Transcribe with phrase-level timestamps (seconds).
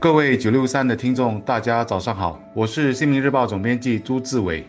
[0.00, 4.64] 各位九六三的听众，大家早上好，我是《新民日报》总编辑朱志伟。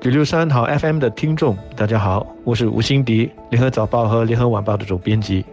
[0.00, 5.44] 九六三好 FM 的听众，大家好，我是吴欣迪，《联合早报》和《联合晚报》的总编辑。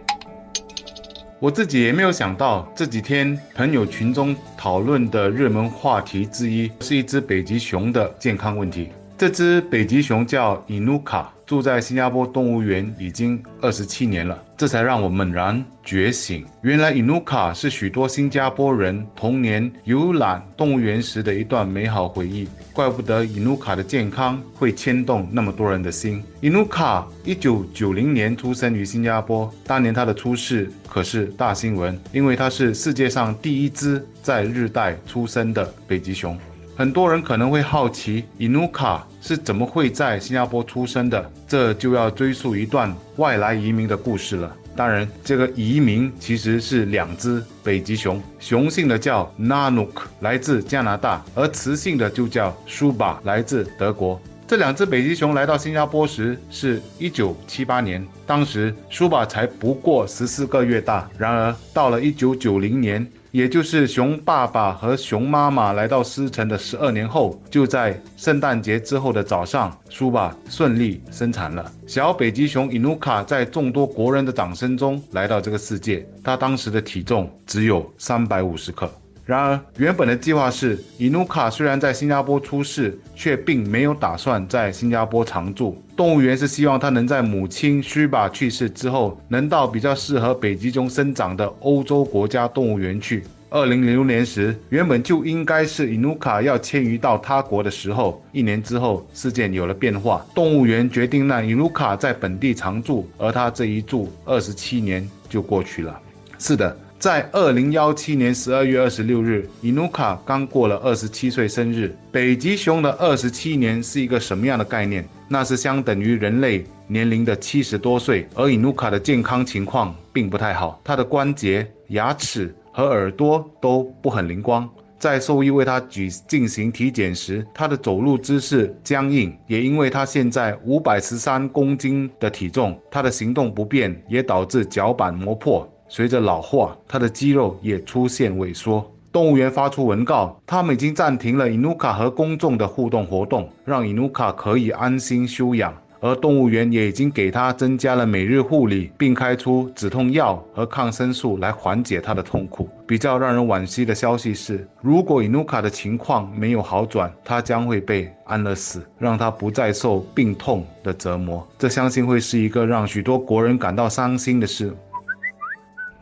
[1.40, 8.88] 我自己也没有想到，这几天朋友群中讨论的热门话题之一，是一只北极熊的健康问题。
[9.22, 11.32] 这只北极熊叫伊努卡。
[11.46, 16.44] 住在新加坡动物园已经二十七年了，这才让我猛然觉醒。
[16.62, 22.48] 原来伊努卡是许多新加坡人童年游览动物园时的一段美好回忆。
[22.72, 26.20] 怪不得伊努卡的健康会牵动那么多人的心。
[26.40, 36.36] 伊努卡一九九零年出生于新加坡，当年他的出世可是大新闻，因为他是世界上第一只在日带出生的北极熊。
[36.82, 41.30] 很多人可能会好奇，伊努卡是怎么会在新加坡出生的？
[41.46, 44.52] 这就要追溯一段外来移民的故事了。
[44.74, 54.20] 当然，这个移民其实是两只北极熊，雄性的叫 Nanook，来自加拿大，而雌性的就叫 Shuba，来自德国。
[54.52, 61.08] 这两只北极熊来到新加坡时是一九七八年，当时舒巴才不过十四个月大。
[61.16, 63.10] 然而，到了一九九零年。
[63.30, 73.24] 也就是熊爸爸和熊妈妈来到狮城的十二年后，就在圣诞节之后的早上，舒巴顺利生产了小北极熊伊努卡。
[73.24, 78.92] 在众多国人的掌声中来到这个世界，他当时的体重只有三百五十克。
[79.32, 85.82] 然而，原本的计划是，伊努卡虽然在新加坡出世，却并没有打算在新加坡常住。
[85.96, 93.24] 动物园是希望他能在母亲须巴去世之后，能到比较适合北极熊生长的欧洲国家动物园去。
[93.48, 98.22] 二零零六年时，原本就应该是伊努卡要迁移到他国的时候。
[98.32, 105.98] 一年之后，事件有了变化，动物园决定让伊努卡在本地常住，而他这一住二十七年就过去了。
[106.38, 106.76] 是的。
[107.02, 111.92] 在二零幺七年十二月二十六日，伊努卡刚过了二十七岁生日。
[112.12, 115.04] 北极熊的二十七年是一个什么样的概念？
[115.26, 118.28] 那是相等于人类年龄的七十多岁。
[118.36, 124.70] 而伊努卡的健康情况并不太好，他的关节、牙齿和耳朵都不很灵光。
[124.96, 135.68] 在兽医为他举进行体检时，他的走路姿势僵硬，也因为他现在五百十三公斤的体重，他的行动不便也导致脚板磨破。
[135.94, 138.82] 随着老化，它的肌肉也出现萎缩。
[139.12, 145.70] 动物园发出文告，他们已经暂停了伊努卡和公众的互动活动，让伊努卡可以安心休养。
[146.00, 152.66] 而动物园也已经给他增加了每日护理，并开出止痛药和抗生素来缓解他的痛苦。
[152.86, 161.46] 比较让人惋惜的消息是，如果伊努卡的情况没有好转，他将会被安乐死，让他不再受病痛的折磨。
[161.58, 164.74] 这相信会是一个让许多国人感到伤心的事。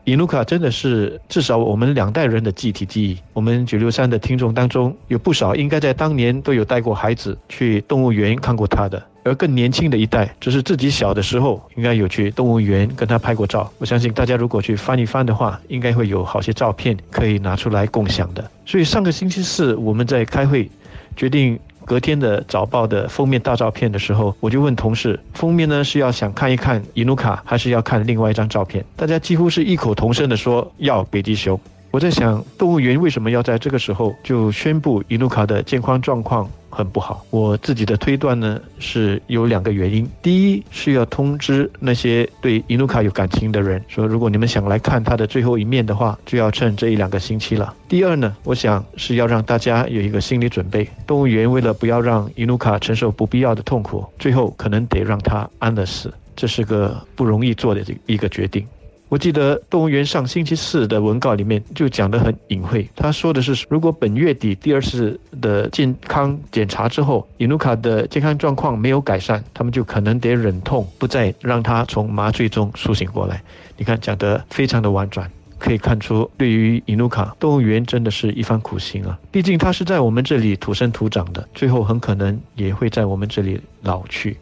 [0.03, 3.17] 伊努卡真的是至少我们两代人的集体记忆。
[3.33, 13.71] 我们九六三的听众当中有不少应该在当年都有带过孩子去动物园看过他的，而更年轻的一代，只是自己小的时候应该有去动物园跟他拍过照。
[13.77, 18.49] 我相信大家如果去翻一翻的话，应该会有好些照片可以拿出来共享的。
[18.65, 20.69] 所以上个星期四我们在开会，
[21.15, 21.59] 决定。
[21.91, 28.81] 隔天的早报的封面大照片的时候，我就问同事，封面呢是要想看一看伊努卡，还是要看另外一张照片？
[28.95, 31.59] 大家几乎是异口同声的说要北极熊。
[31.91, 36.49] 我在想，动物园为什么要在这个时候就宣布伊努卡的健康状况？
[36.71, 37.23] 很不好。
[37.29, 58.65] 我自己的推断呢是有两个原因：第一是要通知那些对伊努卡有感情的人，说如果你们想来看他的最后一面的话，就要趁这一两个星期了；第二呢，我想是要让大家有一个心理准备，动物园为了不要让伊努卡承受不必要的痛苦，最后可能得让他安乐死，这是个不容易做的一个决定。
[59.11, 73.43] 我记得动物园上星期四的文告里面就讲得很隐晦，他说的是，如果本月底第二次的健康检查之后，伊努卡的健康状况没有改善，他们就可能得忍痛不再让他从麻醉中苏醒过来。
[73.75, 79.19] 你看，讲得非常的婉转，可以看出对于伊努卡，动物园真的是一番苦心啊。
[79.29, 84.37] 毕竟他是在我们这里土生土长的，最后很可能也会在我们这里老去。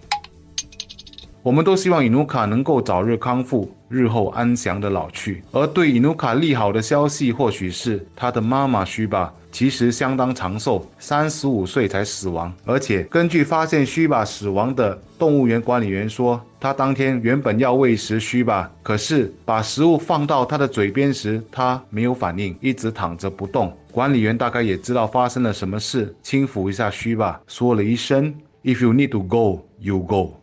[1.42, 5.42] 我们都希望伊努卡能够早日康复，日后安详的老去。
[5.52, 12.54] 而对伊努卡利好的消息，或许是他的妈妈须巴其实相当长寿，三十五岁才死亡。
[12.66, 23.74] 而且根据发现须巴死亡的动物园管理员说，他当天原本要喂食须巴，可是把食物放到他的嘴边时，他没有反应，一直躺着不动。
[23.94, 30.34] 管理员大概也知道发生了什么事，轻抚一下须巴，说了一声：“If you need to go, you go。”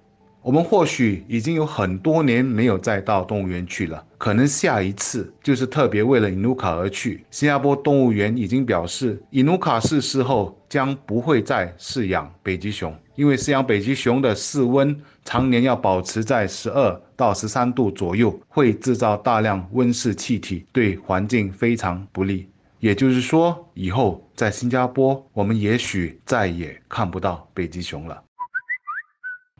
[0.46, 7.24] 我们或许已经有很多年没有再到动物园去了，可能下一次就是特别为了伊努卡而去。
[7.32, 22.48] 新加坡动物园已经表示，伊努卡逝世后将不会再饲养北极熊，因为饲养北极熊的室温常年要保持在十二到十三度左右，会制造大量温室气体，对环境非常不利。
[22.78, 28.22] 也就是说，以后在新加坡，我们也许再也看不到北极熊了。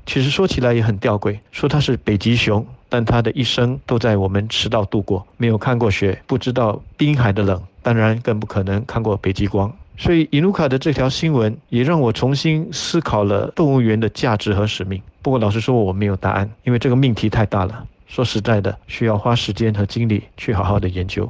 [0.07, 9.71] 其实说起来也很吊诡，说它是北极熊，但它的一生都在我们赤道度过，没有看过雪，不知道滨海的冷，当然更不可能看过北极光。
[9.99, 15.01] 所以伊努卡的这条新闻也让我重新思考了动物园的价值和使命。
[15.23, 21.25] 不过老实说，我没有答案，因为这个命题太大了，说实在的，需要花时间和精力去好好的研究。